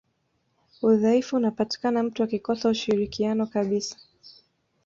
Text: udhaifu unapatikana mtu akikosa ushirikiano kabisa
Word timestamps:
udhaifu 0.81 1.35
unapatikana 1.35 2.03
mtu 2.03 2.23
akikosa 2.23 2.69
ushirikiano 2.69 3.45
kabisa 3.47 3.95